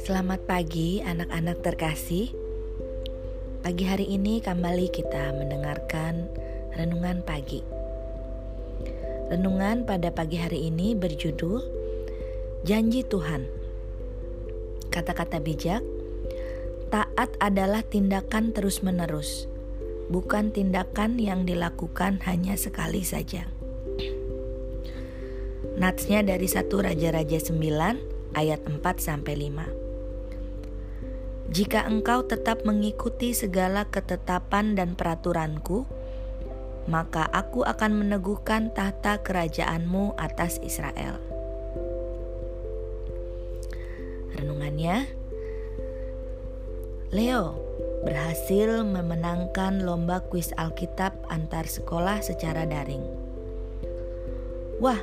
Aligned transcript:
Selamat 0.00 0.40
pagi 0.48 1.04
anak-anak 1.04 1.60
terkasih. 1.60 2.32
Pagi 3.60 3.84
hari 3.84 4.08
ini 4.08 4.40
kembali 4.40 4.88
kita 4.88 5.36
mendengarkan 5.36 6.32
Renungan 6.80 7.20
Pagi. 7.20 7.60
Renungan 9.28 9.84
pada 9.84 10.08
pagi 10.16 10.40
hari 10.40 10.72
ini 10.72 10.96
berjudul 10.96 11.60
Janji 12.64 13.04
Tuhan. 13.04 13.44
Kata-kata 14.88 15.44
bijak 15.44 15.84
Taat 16.88 17.36
adalah 17.36 17.84
tindakan 17.84 18.56
terus-menerus 18.56 19.44
Bukan 20.08 20.56
tindakan 20.56 21.20
yang 21.20 21.44
dilakukan 21.44 22.24
hanya 22.24 22.56
sekali 22.56 23.04
saja 23.04 23.59
Natsnya 25.80 26.20
dari 26.20 26.44
satu 26.44 26.84
Raja-Raja 26.84 27.40
9 27.40 28.36
ayat 28.36 28.60
4 28.68 28.84
sampai 29.00 29.48
5. 29.48 31.56
Jika 31.56 31.88
engkau 31.88 32.28
tetap 32.28 32.68
mengikuti 32.68 33.32
segala 33.32 33.88
ketetapan 33.88 34.76
dan 34.76 34.92
peraturanku, 34.92 35.88
maka 36.84 37.24
aku 37.32 37.64
akan 37.64 37.96
meneguhkan 37.96 38.76
tahta 38.76 39.24
kerajaanmu 39.24 40.20
atas 40.20 40.60
Israel. 40.60 41.16
Renungannya, 44.36 45.08
Leo 47.08 47.56
berhasil 48.04 48.84
memenangkan 48.84 49.80
lomba 49.80 50.28
kuis 50.28 50.52
Alkitab 50.60 51.16
antar 51.32 51.64
sekolah 51.64 52.20
secara 52.20 52.68
daring. 52.68 53.30
Wah, 54.80 54.96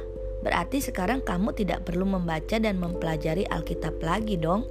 berarti 0.45 0.83
sekarang 0.83 1.25
kamu 1.25 1.53
tidak 1.57 1.85
perlu 1.87 2.05
membaca 2.05 2.57
dan 2.61 2.77
mempelajari 2.77 3.45
Alkitab 3.49 3.97
lagi 4.01 4.37
dong 4.37 4.65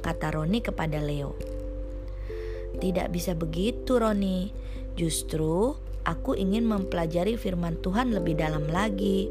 kata 0.00 0.32
Roni 0.34 0.64
kepada 0.64 0.98
Leo. 0.98 1.36
Tidak 2.80 3.12
bisa 3.12 3.36
begitu, 3.36 4.00
Roni. 4.00 4.50
Justru 4.96 5.76
aku 6.02 6.32
ingin 6.34 6.64
mempelajari 6.64 7.36
firman 7.36 7.76
Tuhan 7.78 8.16
lebih 8.16 8.40
dalam 8.40 8.66
lagi. 8.66 9.28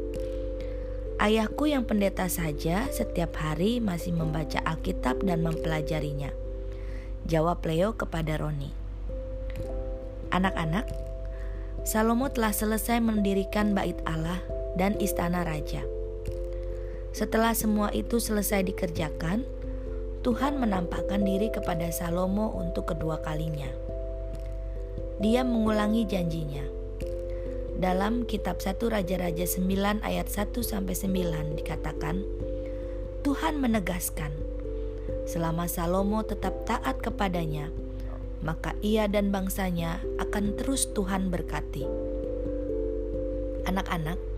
Ayahku 1.20 1.68
yang 1.68 1.84
pendeta 1.84 2.30
saja 2.32 2.88
setiap 2.88 3.36
hari 3.36 3.82
masih 3.82 4.16
membaca 4.16 4.62
Alkitab 4.64 5.20
dan 5.26 5.44
mempelajarinya. 5.44 6.32
Jawab 7.28 7.60
Leo 7.68 7.92
kepada 7.92 8.40
Roni. 8.40 8.72
Anak-anak, 10.32 10.88
Salomo 11.84 12.32
telah 12.32 12.54
selesai 12.54 13.02
mendirikan 13.04 13.76
bait 13.76 13.98
Allah 14.08 14.59
dan 14.80 14.96
istana 14.96 15.44
raja. 15.44 15.84
Setelah 17.12 17.52
semua 17.52 17.92
itu 17.92 18.16
selesai 18.16 18.64
dikerjakan, 18.64 19.44
Tuhan 20.24 20.56
menampakkan 20.56 21.20
diri 21.20 21.52
kepada 21.52 21.92
Salomo 21.92 22.56
untuk 22.56 22.96
kedua 22.96 23.20
kalinya. 23.20 23.68
Dia 25.20 25.44
mengulangi 25.44 26.08
janjinya. 26.08 26.64
Dalam 27.76 28.24
kitab 28.24 28.60
1 28.60 28.76
Raja-Raja 28.80 29.44
9 29.44 30.00
ayat 30.00 30.28
1 30.32 30.64
sampai 30.64 30.96
9 30.96 31.60
dikatakan, 31.60 32.24
Tuhan 33.20 33.60
menegaskan, 33.60 34.32
selama 35.28 35.68
Salomo 35.68 36.24
tetap 36.24 36.64
taat 36.64 37.00
kepadanya, 37.04 37.68
maka 38.40 38.72
ia 38.80 39.08
dan 39.08 39.28
bangsanya 39.28 40.00
akan 40.20 40.56
terus 40.56 40.88
Tuhan 40.92 41.28
berkati. 41.28 41.84
Anak-anak, 43.68 44.29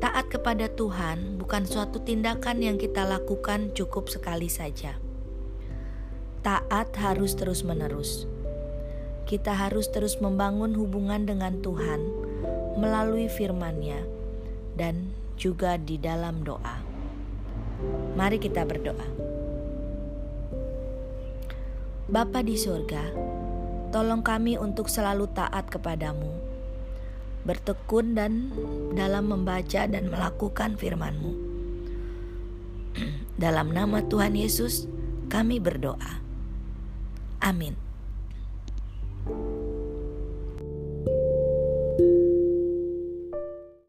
Taat 0.00 0.32
kepada 0.32 0.64
Tuhan 0.72 1.36
bukan 1.36 1.68
suatu 1.68 2.00
tindakan 2.00 2.64
yang 2.64 2.80
kita 2.80 3.04
lakukan 3.04 3.76
cukup 3.76 4.08
sekali 4.08 4.48
saja. 4.48 4.96
Taat 6.40 6.96
harus 6.96 7.36
terus-menerus. 7.36 8.24
Kita 9.28 9.52
harus 9.52 9.92
terus 9.92 10.16
membangun 10.16 10.72
hubungan 10.72 11.28
dengan 11.28 11.60
Tuhan 11.60 12.00
melalui 12.80 13.28
firman-Nya 13.28 14.00
dan 14.80 15.12
juga 15.36 15.76
di 15.76 16.00
dalam 16.00 16.48
doa. 16.48 16.80
Mari 18.16 18.40
kita 18.40 18.64
berdoa. 18.64 19.04
Bapa 22.08 22.40
di 22.40 22.56
surga, 22.56 23.04
tolong 23.92 24.24
kami 24.24 24.56
untuk 24.56 24.88
selalu 24.88 25.28
taat 25.36 25.68
kepadamu 25.68 26.49
bertekun 27.44 28.14
dan 28.14 28.52
dalam 28.94 29.32
membaca 29.32 29.86
dan 29.88 30.08
melakukan 30.08 30.76
firman-Mu. 30.76 31.32
dalam 33.44 33.72
nama 33.72 34.04
Tuhan 34.04 34.36
Yesus, 34.36 34.86
kami 35.30 35.62
berdoa. 35.62 36.20
Amin. 37.40 37.89